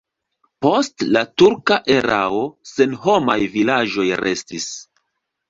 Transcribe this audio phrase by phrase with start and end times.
[0.65, 4.69] Post la turka erao senhomaj vilaĝoj restis.